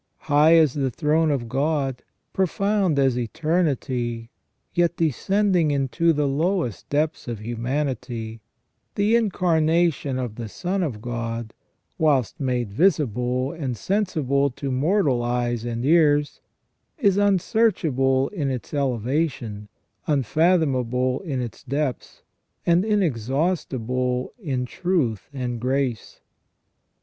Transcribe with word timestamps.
High 0.21 0.55
as 0.55 0.73
the 0.73 0.89
throne 0.89 1.29
of 1.29 1.47
God, 1.47 2.01
profound 2.33 2.97
as 2.97 3.19
eternity, 3.19 4.31
yet 4.73 4.97
descending 4.97 5.69
into 5.69 6.11
the 6.11 6.27
lowest 6.27 6.89
depths 6.89 7.27
of 7.27 7.37
humanity, 7.37 8.41
the 8.95 9.13
Incarna 9.15 9.93
tion 9.93 10.17
of 10.17 10.37
the 10.37 10.49
Son 10.49 10.81
of 10.81 11.03
God, 11.03 11.53
whilst 11.99 12.39
made 12.39 12.73
visible 12.73 13.51
and 13.51 13.77
sensible 13.77 14.49
to 14.49 14.71
mortal 14.71 15.21
eyes 15.21 15.65
and 15.65 15.85
ears, 15.85 16.41
is 16.97 17.17
unsearchable 17.17 18.29
in 18.29 18.49
its 18.49 18.73
elevation, 18.73 19.67
unfathomable 20.07 21.19
in 21.19 21.43
its 21.43 21.61
depths, 21.63 22.23
and 22.65 22.83
inexhaustible 22.83 24.33
in 24.41 24.65
truth 24.65 25.29
and 25.31 25.61
grace. 25.61 26.21